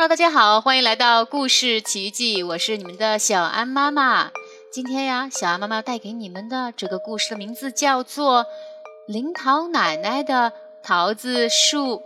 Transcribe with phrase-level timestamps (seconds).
[0.00, 4.30] Hello，大家好，欢迎来到故事奇迹，我是你们的小安妈妈。
[4.72, 8.44] 今天呀，小安妈妈带给你们的这个故事的名字叫做
[9.08, 11.96] 《樱桃奶奶的桃子树》。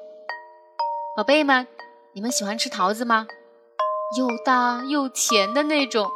[1.17, 1.69] 宝贝们，
[2.15, 3.29] 你们喜欢吃桃子吗？
[4.19, 6.11] 又大又甜的那种，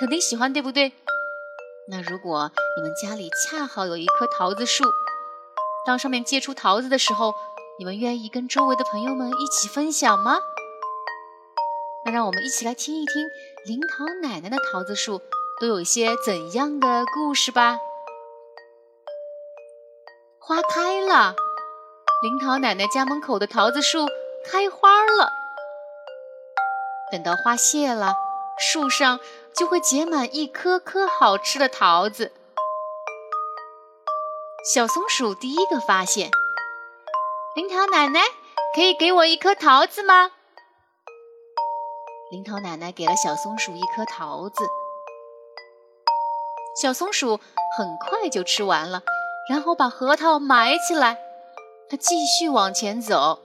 [0.00, 0.92] 肯定喜欢，对不对？
[1.86, 4.84] 那如果你们家里恰好有一棵桃子树，
[5.84, 7.34] 当上面结出桃子的时候，
[7.78, 10.38] 你们愿意跟周围的朋友们一起分享吗？
[12.04, 13.28] 那让我们一起来听一听
[13.66, 15.20] 樱桃奶奶的桃子树
[15.60, 17.78] 都有一些怎样的故事吧。
[20.38, 21.34] 花开了，
[22.24, 24.06] 樱桃奶奶家门口的桃子树
[24.50, 25.30] 开花了。
[27.12, 28.14] 等到花谢了，
[28.58, 29.20] 树上
[29.54, 32.32] 就会结满一颗颗好吃的桃子。
[34.74, 36.30] 小松鼠第一个发现，
[37.54, 38.20] 樱桃奶奶
[38.74, 40.32] 可以给我一颗桃子吗？
[42.32, 44.64] 樱桃奶奶给了小松鼠一颗桃子，
[46.80, 47.38] 小松鼠
[47.76, 49.02] 很快就吃完了，
[49.50, 51.18] 然后把核桃埋起来。
[51.90, 53.40] 它继续往前走，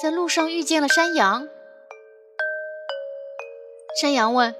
[0.00, 1.48] 在路上遇见了山羊。
[4.00, 4.54] 山羊问：“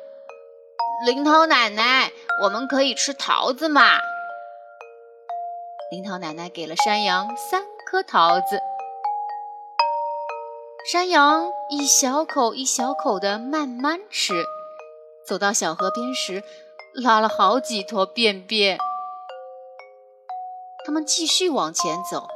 [1.06, 2.10] 樱桃奶奶，
[2.42, 4.00] 我们可以吃桃子吗？”
[5.94, 8.60] 樱桃奶奶给了山羊三颗桃子。
[10.84, 14.44] 山羊一小口一小口地慢慢吃，
[15.24, 16.44] 走到小河边时，
[16.92, 18.78] 拉了好几坨便便。
[20.84, 22.28] 他们继续往前走，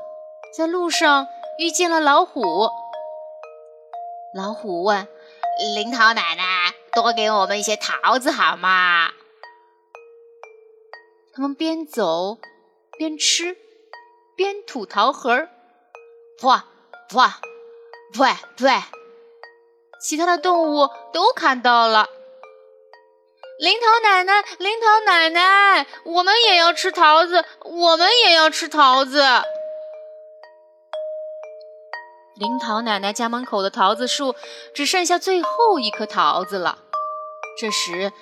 [0.56, 1.26] 在路上
[1.58, 2.70] 遇见了老虎。
[4.34, 5.06] 老虎问
[5.76, 9.10] ：“樱桃奶奶，多给我们一些桃子好吗？”
[11.36, 12.38] 他们边走
[12.96, 13.58] 边吃，
[14.34, 15.50] 边吐桃核儿，
[16.44, 16.64] 哇
[17.12, 17.41] 哇！
[18.14, 18.72] 对对，
[20.00, 22.08] 其他的动物都看到了。
[23.58, 29.20] 灵桃奶奶，灵桃奶奶，我们也要吃桃子，我们也要吃桃子。
[32.36, 34.36] 灵桃奶奶家门口的桃子树
[34.72, 36.78] 只剩下最后一颗桃子了。
[37.60, 38.12] 这时，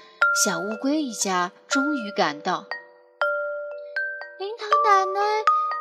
[0.44, 2.64] 小乌龟一家终于赶到。
[4.38, 5.20] 灵桃奶奶，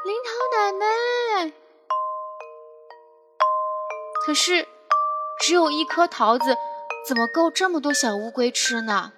[0.03, 1.64] 灵桃奶奶。
[4.25, 4.67] 可是，
[5.39, 6.57] 只有一颗桃子，
[7.07, 9.13] 怎么够这么多小乌龟吃呢？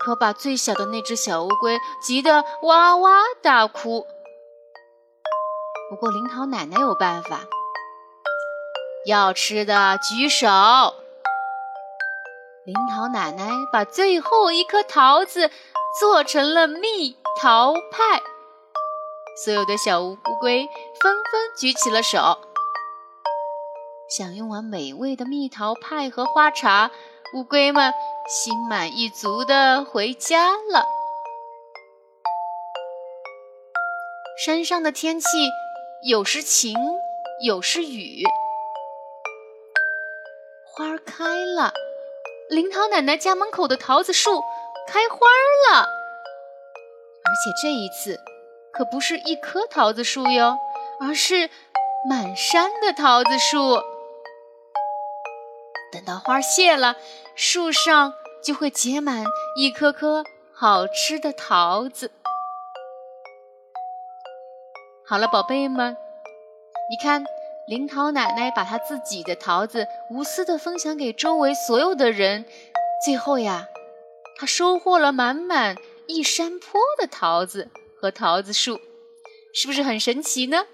[0.00, 4.06] 可把最小的那只小乌龟急得哇哇大哭。
[5.88, 7.42] 不过樱桃奶奶有办法，
[9.06, 10.46] 要吃的举手。
[12.66, 15.50] 樱桃奶奶把最后一颗桃子
[16.00, 18.22] 做成了蜜桃派，
[19.44, 20.68] 所有的小乌龟
[21.00, 22.49] 纷纷举起了手。
[24.10, 26.90] 享用完美味的蜜桃派和花茶，
[27.32, 27.94] 乌龟们
[28.26, 30.84] 心满意足地回家了。
[34.44, 35.26] 山上的天气
[36.08, 36.76] 有时晴，
[37.44, 38.24] 有时雨。
[40.64, 41.72] 花儿开了，
[42.50, 44.42] 樱桃奶奶家门口的桃子树
[44.88, 45.18] 开花
[45.70, 48.18] 了，而且这一次
[48.72, 50.58] 可不是一棵桃子树哟，
[51.00, 51.48] 而是
[52.08, 53.80] 满山的桃子树。
[55.92, 56.96] 等到花谢了，
[57.34, 59.24] 树上就会结满
[59.56, 62.10] 一颗颗好吃的桃子。
[65.04, 65.96] 好了，宝贝们，
[66.88, 67.24] 你看，
[67.66, 72.44] 灵桃奶奶把她自己的桃子无私的分享给周围所有的人，
[73.04, 73.66] 最后呀，
[74.38, 75.74] 她收获了满满
[76.06, 77.68] 一山坡的桃子
[78.00, 78.78] 和桃子树，
[79.52, 80.66] 是不是很神奇呢？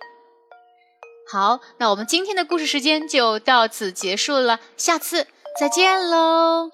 [1.28, 5.26] 好，那我们今天的故事时间就到此结束了，下次
[5.60, 6.70] 再见喽。